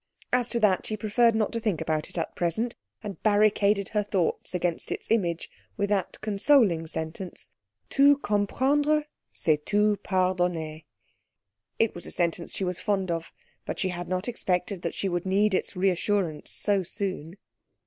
As 0.33 0.49
to 0.49 0.59
that, 0.61 0.83
she 0.87 0.97
preferred 0.97 1.35
not 1.35 1.51
to 1.51 1.59
think 1.59 1.79
about 1.79 2.09
it 2.09 2.17
at 2.17 2.35
present, 2.35 2.75
and 3.03 3.21
barricaded 3.21 3.89
her 3.89 4.01
thoughts 4.01 4.55
against 4.55 4.91
its 4.91 5.11
image 5.11 5.47
with 5.77 5.89
that 5.89 6.19
consoling 6.21 6.87
sentence, 6.87 7.51
Tout 7.87 8.19
comprendre 8.23 9.05
c'est 9.31 9.63
tout 9.63 10.01
pardonner. 10.01 10.85
It 11.77 11.93
was 11.93 12.07
a 12.07 12.11
sentence 12.11 12.51
she 12.55 12.63
was 12.63 12.79
fond 12.79 13.11
of; 13.11 13.31
but 13.63 13.77
she 13.77 13.89
had 13.89 14.07
not 14.07 14.27
expected 14.27 14.81
that 14.81 14.95
she 14.95 15.07
would 15.07 15.27
need 15.27 15.53
its 15.53 15.75
reassurance 15.75 16.49
so 16.51 16.81
soon. 16.81 17.37